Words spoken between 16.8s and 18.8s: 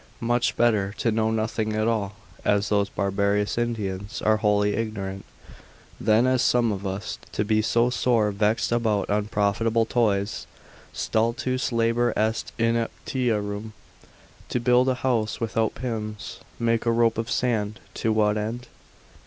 a rope of sand, to what end?